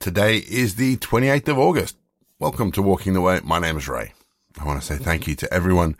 [0.00, 1.98] Today is the 28th of August.
[2.38, 3.40] Welcome to Walking the Way.
[3.44, 4.14] My name is Ray.
[4.58, 5.94] I want to say thank you to everyone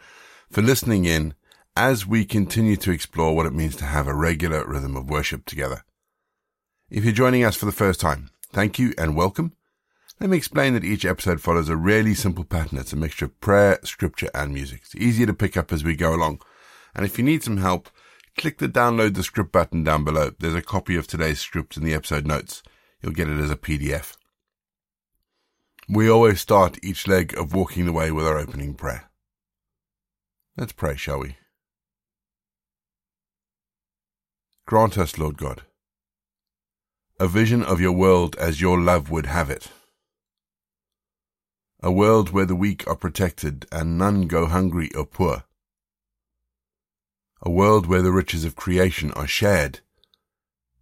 [0.50, 1.34] for listening in
[1.76, 5.44] as we continue to explore what it means to have a regular rhythm of worship
[5.44, 5.84] together.
[6.88, 9.52] If you're joining us for the first time, thank you and welcome.
[10.18, 12.78] Let me explain that each episode follows a really simple pattern.
[12.78, 14.80] It's a mixture of prayer, scripture, and music.
[14.84, 16.40] It's easier to pick up as we go along.
[16.94, 17.90] And if you need some help,
[18.38, 20.30] click the download the script button down below.
[20.38, 22.62] There's a copy of today's script in the episode notes.
[23.02, 24.16] You'll get it as a PDF.
[25.88, 29.10] We always start each leg of walking the way with our opening prayer.
[30.56, 31.36] Let's pray, shall we?
[34.66, 35.62] Grant us, Lord God,
[37.18, 39.68] a vision of your world as your love would have it.
[41.82, 45.44] A world where the weak are protected and none go hungry or poor.
[47.40, 49.80] A world where the riches of creation are shared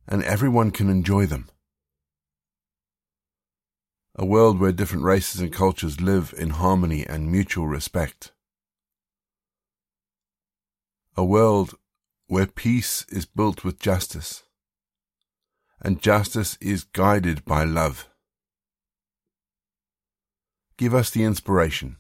[0.09, 1.49] and everyone can enjoy them
[4.21, 8.33] a world where different races and cultures live in harmony and mutual respect.
[11.17, 11.75] A world
[12.27, 14.43] where peace is built with justice,
[15.81, 18.09] and justice is guided by love.
[20.77, 21.99] Give us the inspiration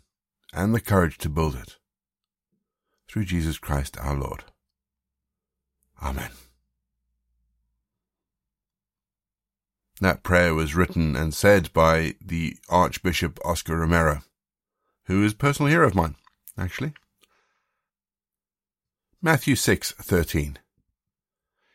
[0.53, 1.77] and the courage to build it.
[3.09, 4.43] Through Jesus Christ our Lord.
[6.03, 6.31] Amen.
[10.01, 14.23] That prayer was written and said by the Archbishop Oscar Romero,
[15.07, 16.15] who is a personal hero of mine,
[16.57, 16.95] actually.
[19.21, 20.59] Matthew 6:13.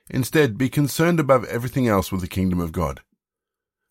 [0.09, 3.01] Instead, be concerned above everything else with the kingdom of God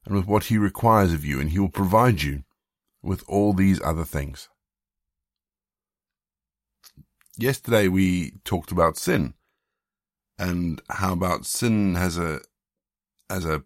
[0.04, 2.44] and with what he requires of you, and he will provide you
[3.02, 4.48] with all these other things.
[7.36, 9.34] Yesterday we talked about sin
[10.38, 12.40] and how about sin has a
[13.28, 13.64] as a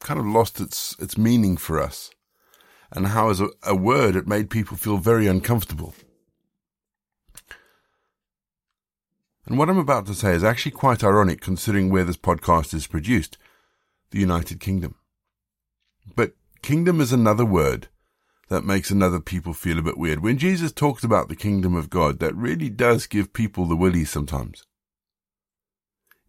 [0.00, 2.10] kind of lost its its meaning for us,
[2.92, 5.94] and how as a, a word it made people feel very uncomfortable.
[9.46, 12.88] And what I'm about to say is actually quite ironic considering where this podcast is
[12.88, 13.38] produced,
[14.10, 14.96] the United Kingdom.
[16.16, 16.32] But
[16.62, 17.88] kingdom is another word
[18.48, 20.20] that makes another people feel a bit weird.
[20.20, 24.10] When Jesus talks about the kingdom of God, that really does give people the willies
[24.10, 24.64] sometimes.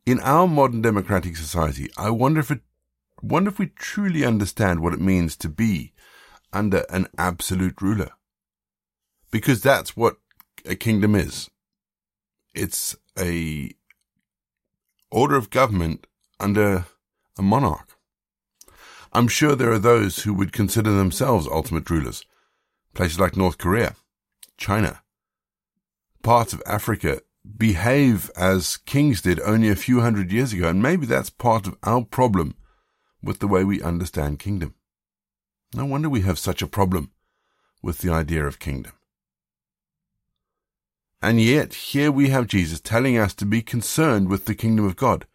[0.05, 2.61] In our modern democratic society, I wonder if it
[3.21, 5.93] wonder if we truly understand what it means to be
[6.53, 8.11] under an absolute ruler.
[9.31, 10.17] Because that's what
[10.65, 11.49] a kingdom is.
[12.53, 13.71] It's a
[15.11, 16.07] order of government
[16.39, 16.85] under
[17.37, 17.97] a monarch.
[19.13, 22.25] I'm sure there are those who would consider themselves ultimate rulers.
[22.93, 23.95] Places like North Korea,
[24.57, 25.01] China,
[26.23, 27.21] parts of Africa
[27.57, 31.77] behave as kings did only a few hundred years ago, and maybe that's part of
[31.83, 32.55] our problem
[33.21, 34.75] with the way we understand kingdom.
[35.73, 37.11] No wonder we have such a problem
[37.81, 38.93] with the idea of kingdom.
[41.21, 44.95] And yet, here we have Jesus telling us to be concerned with the kingdom of
[44.95, 45.25] God.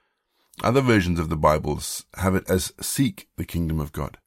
[0.63, 4.19] Other versions of the Bibles have it as seek the kingdom of God.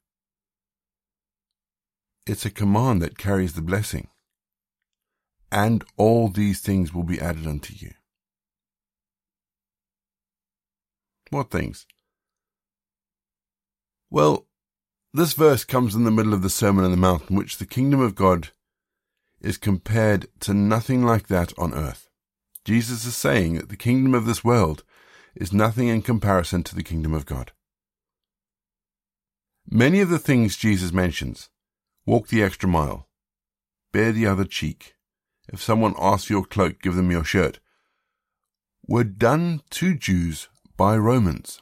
[2.26, 4.08] It's a command that carries the blessing.
[5.50, 7.92] And all these things will be added unto you.
[11.30, 11.86] What things?
[14.10, 14.46] Well,
[15.12, 17.66] this verse comes in the middle of the Sermon on the Mount, in which the
[17.66, 18.50] kingdom of God
[19.40, 22.08] is compared to nothing like that on earth.
[22.64, 24.82] Jesus is saying that the kingdom of this world
[25.34, 27.52] is nothing in comparison to the kingdom of God.
[29.68, 31.50] Many of the things Jesus mentions
[32.04, 33.08] walk the extra mile,
[33.92, 34.94] bear the other cheek,
[35.52, 37.60] if someone asks for your cloak, give them your shirt
[38.88, 41.60] were done to Jews by Romans.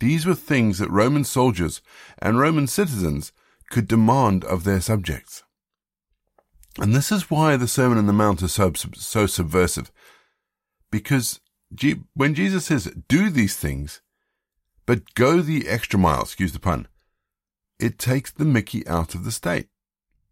[0.00, 1.82] These were things that Roman soldiers
[2.18, 3.32] and Roman citizens
[3.70, 5.44] could demand of their subjects.
[6.78, 9.92] And this is why the Sermon on the Mount is so, so subversive.
[10.90, 11.40] Because
[12.14, 14.00] when Jesus says, do these things,
[14.86, 16.88] but go the extra mile, excuse the pun,
[17.78, 19.68] it takes the mickey out of the state.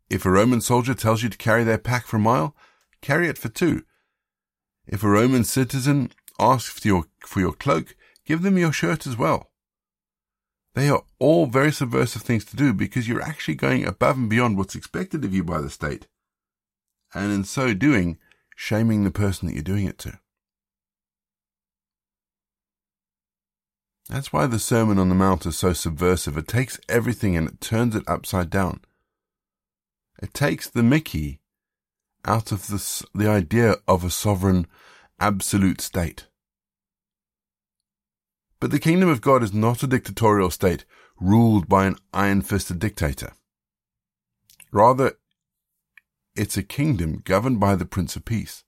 [0.08, 2.56] If a Roman soldier tells you to carry their pack for a mile,
[3.02, 3.82] carry it for two.
[4.86, 7.94] If a Roman citizen asks for your, for your cloak,
[8.24, 9.47] give them your shirt as well.
[10.78, 14.56] They are all very subversive things to do because you're actually going above and beyond
[14.56, 16.06] what's expected of you by the state.
[17.12, 18.16] And in so doing,
[18.54, 20.20] shaming the person that you're doing it to.
[24.08, 26.36] That's why the Sermon on the Mount is so subversive.
[26.36, 28.82] It takes everything and it turns it upside down.
[30.22, 31.40] It takes the Mickey
[32.24, 34.68] out of the, the idea of a sovereign,
[35.18, 36.28] absolute state.
[38.60, 40.84] But the kingdom of God is not a dictatorial state
[41.20, 43.32] ruled by an iron-fisted dictator.
[44.72, 45.12] Rather,
[46.34, 48.64] it's a kingdom governed by the Prince of Peace.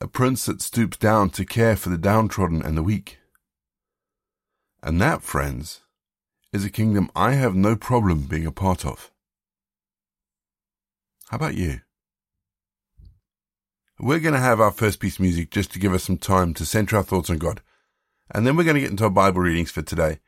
[0.00, 3.18] A prince that stoops down to care for the downtrodden and the weak.
[4.82, 5.80] And that, friends,
[6.52, 9.10] is a kingdom I have no problem being a part of.
[11.28, 11.80] How about you?
[13.98, 16.52] We're going to have our first piece of music just to give us some time
[16.54, 17.62] to center our thoughts on God.
[18.30, 20.18] And then we're going to get into our Bible readings for today.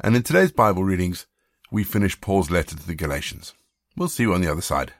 [0.00, 1.26] And in today's Bible readings,
[1.70, 3.54] we finish Paul's letter to the Galatians.
[3.96, 4.92] We'll see you on the other side.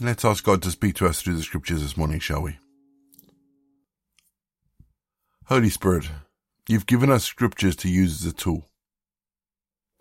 [0.00, 2.58] Let's ask God to speak to us through the scriptures this morning, shall we?
[5.46, 6.10] Holy Spirit,
[6.68, 8.68] you've given us scriptures to use as a tool.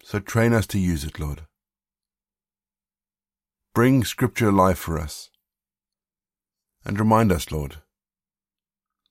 [0.03, 1.43] So train us to use it, Lord.
[3.73, 5.29] Bring scripture alive for us.
[6.83, 7.77] And remind us, Lord,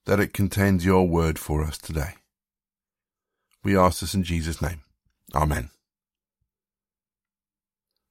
[0.05, 2.15] that it contains your word for us today.
[3.65, 4.83] We ask this in Jesus' name.
[5.35, 5.71] Amen.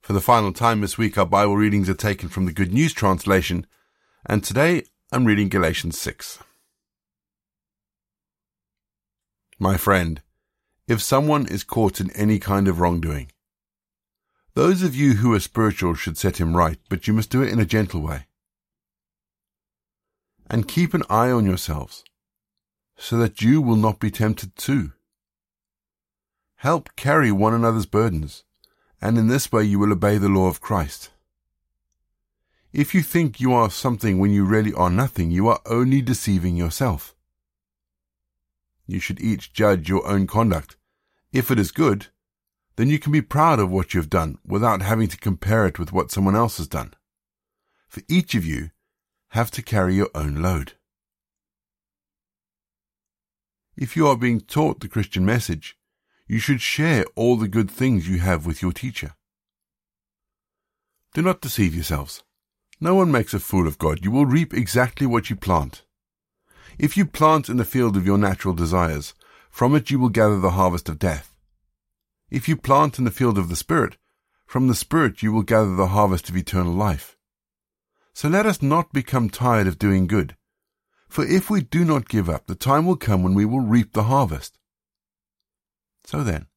[0.03, 2.91] For the final time this week, our Bible readings are taken from the Good News
[2.91, 3.65] translation,
[4.25, 4.83] and today
[5.13, 6.39] I'm reading Galatians 6.
[9.57, 10.21] My friend,
[10.89, 13.31] if someone is caught in any kind of wrongdoing,
[14.55, 17.53] those of you who are spiritual should set him right, but you must do it
[17.53, 18.25] in a gentle way.
[20.49, 22.03] And keep an eye on yourselves,
[22.97, 24.91] so that you will not be tempted too.
[26.57, 28.43] Help carry one another's burdens
[29.03, 31.09] and in this way you will obey the law of Christ.
[32.71, 36.55] If you think you are something when you really are nothing, you are only deceiving
[36.55, 37.13] yourself.
[38.87, 40.77] You should each judge your own conduct.
[41.33, 42.07] If it is good,
[42.77, 45.77] then you can be proud of what you have done without having to compare it
[45.77, 46.93] with what someone else has done.
[47.89, 48.71] For each of you
[49.31, 50.73] have to carry your own load.
[53.75, 55.77] If you are being taught the Christian message,
[56.27, 59.15] you should share all the good things you have with your teacher.
[61.13, 62.23] Do not deceive yourselves.
[62.79, 64.03] No one makes a fool of God.
[64.03, 65.83] You will reap exactly what you plant.
[66.79, 69.13] If you plant in the field of your natural desires,
[69.49, 71.35] from it you will gather the harvest of death.
[72.31, 73.97] If you plant in the field of the Spirit,
[74.47, 77.15] from the Spirit you will gather the harvest of eternal life.
[78.13, 80.35] So let us not become tired of doing good.
[81.07, 83.93] For if we do not give up, the time will come when we will reap
[83.93, 84.57] the harvest.
[86.05, 86.47] So then,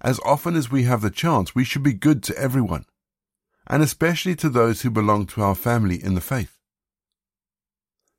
[0.00, 2.86] as often as we have the chance, we should be good to everyone,
[3.66, 6.58] and especially to those who belong to our family in the faith.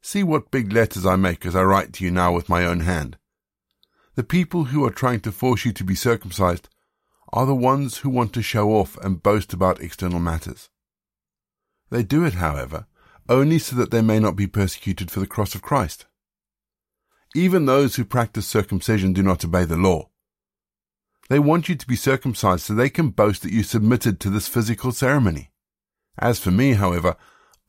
[0.01, 2.81] See what big letters I make as I write to you now with my own
[2.81, 3.17] hand.
[4.15, 6.69] The people who are trying to force you to be circumcised
[7.31, 10.69] are the ones who want to show off and boast about external matters.
[11.89, 12.85] They do it, however,
[13.27, 16.05] only so that they may not be persecuted for the cross of Christ.
[17.35, 20.09] Even those who practice circumcision do not obey the law.
[21.33, 24.47] They want you to be circumcised so they can boast that you submitted to this
[24.47, 25.49] physical ceremony.
[26.15, 27.15] As for me, however,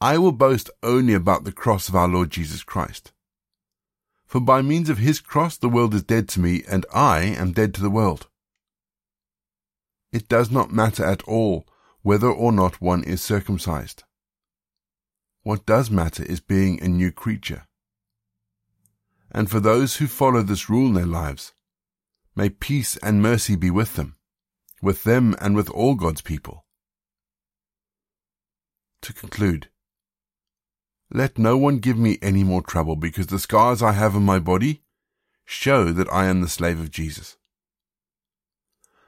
[0.03, 3.13] I will boast only about the cross of our Lord Jesus Christ.
[4.27, 7.53] For by means of his cross the world is dead to me, and I am
[7.53, 8.29] dead to the world.
[10.13, 11.67] It does not matter at all
[12.03, 14.05] whether or not one is circumcised.
[15.43, 17.67] What does matter is being a new creature.
[19.31, 21.54] And for those who follow this rule in their lives,
[22.35, 24.17] may peace and mercy be with them,
[24.83, 26.65] with them and with all God's people.
[29.03, 29.69] To conclude,
[31.11, 34.39] let no one give me any more trouble because the scars I have on my
[34.39, 34.83] body
[35.45, 37.37] show that I am the slave of Jesus.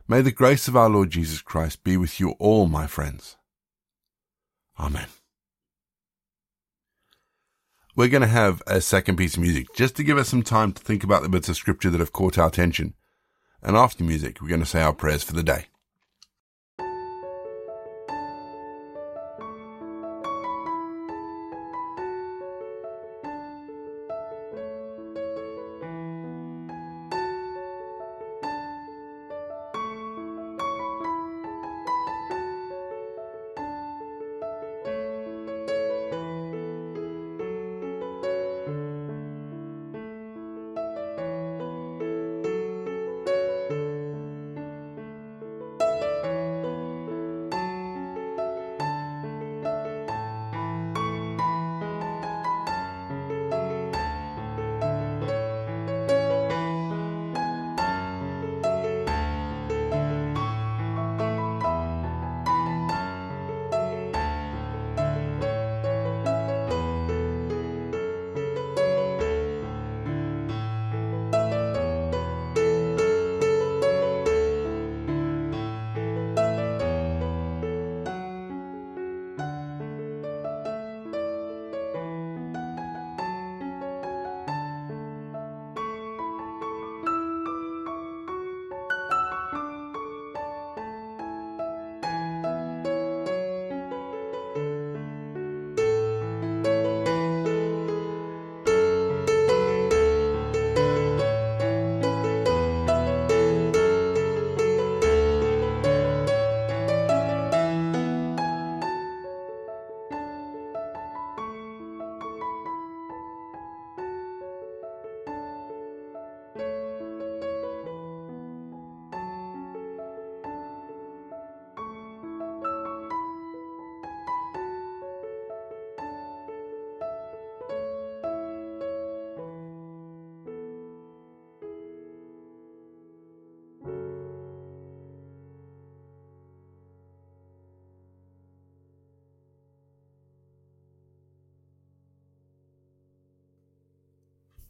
[0.06, 3.37] May the grace of our Lord Jesus Christ be with you all, my friends.
[4.78, 5.09] Amen
[7.97, 10.73] we're going to have a second piece of music just to give us some time
[10.73, 12.95] to think about the bits of scripture that have caught our attention.
[13.66, 15.66] And after music, we're going to say our prayers for the day.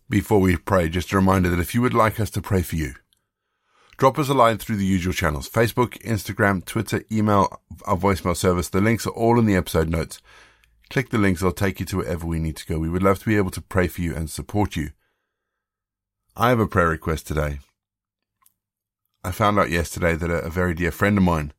[0.08, 2.76] Before we pray, just a reminder that if you would like us to pray for
[2.76, 2.94] you,
[3.96, 8.68] drop us a line through the usual channels Facebook, Instagram, Twitter, email, our voicemail service.
[8.68, 10.22] The links are all in the episode notes.
[10.90, 12.78] Click the links, they'll take you to wherever we need to go.
[12.78, 14.90] We would love to be able to pray for you and support you.
[16.36, 17.58] I have a prayer request today.
[19.24, 21.52] I found out yesterday that a, very dear friend of mine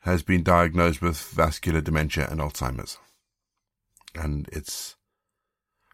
[0.00, 2.98] has been diagnosed with vascular dementia and Alzheimer's.
[4.14, 4.96] And it's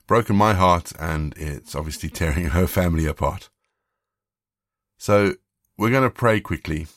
[0.08, 3.48] broken my heart and it's obviously tearing her family apart.
[4.96, 5.34] So
[5.76, 6.88] we're going to pray quickly.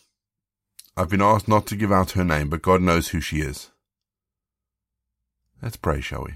[0.98, 3.70] I've been asked not to give out her name, but God knows who she is.
[5.62, 6.34] Let's pray, shall we?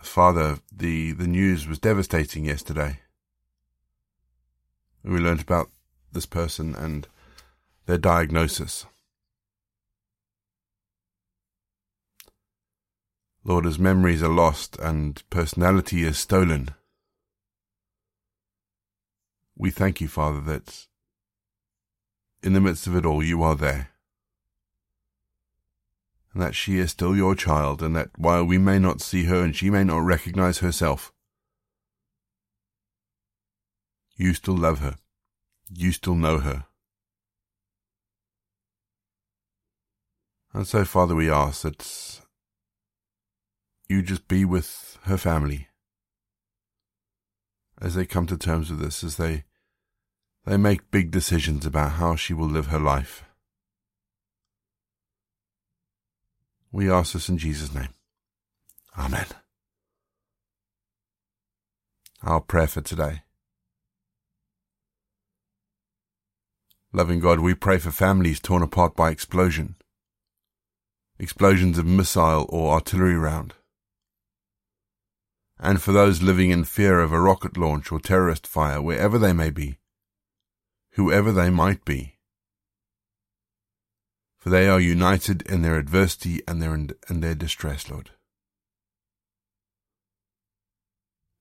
[0.00, 3.00] Father, the, the news was devastating yesterday.
[5.02, 5.70] We learned about
[6.12, 7.08] this person and
[7.86, 8.86] their diagnosis.
[13.44, 16.70] Lord, as memories are lost and personality is stolen,
[19.56, 20.86] we thank you, Father, that
[22.42, 23.90] in the midst of it all, you are there.
[26.32, 29.42] And that she is still your child, and that while we may not see her
[29.42, 31.12] and she may not recognize herself,
[34.16, 34.96] you still love her.
[35.68, 36.64] You still know her.
[40.54, 42.21] And so, Father, we ask that
[43.92, 45.68] you just be with her family
[47.80, 49.44] as they come to terms with this, as they
[50.46, 53.24] they make big decisions about how she will live her life.
[56.72, 57.90] We ask this in Jesus' name.
[58.98, 59.26] Amen.
[62.22, 63.22] Our prayer for today.
[66.92, 69.76] Loving God, we pray for families torn apart by explosion,
[71.18, 73.54] explosions of missile or artillery round,
[75.62, 79.32] and for those living in fear of a rocket launch or terrorist fire wherever they
[79.32, 79.78] may be,
[80.92, 82.18] whoever they might be.
[84.36, 88.10] For they are united in their adversity and their, and their distress, Lord.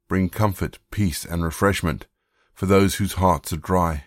[0.07, 2.05] Bring comfort, peace, and refreshment
[2.53, 4.05] for those whose hearts are dry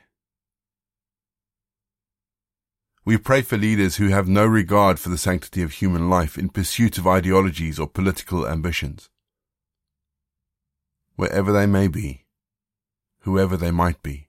[3.06, 6.48] we pray for leaders who have no regard for the sanctity of human life in
[6.48, 9.10] pursuit of ideologies or political ambitions.
[11.16, 12.24] Wherever they may be,
[13.20, 14.28] whoever they might be,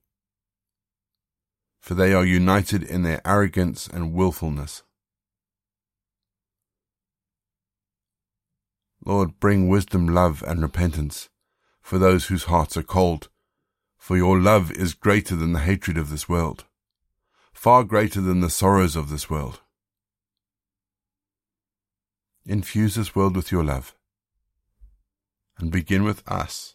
[1.79, 4.83] for they are united in their arrogance and wilfulness.
[9.03, 11.29] Lord, bring wisdom, love, and repentance
[11.81, 13.29] for those whose hearts are cold,
[13.97, 16.65] for your love is greater than the hatred of this world
[17.55, 19.61] far greater than the sorrows of this world.
[22.45, 23.95] Infuse this world with your love,
[25.57, 26.74] and begin with us,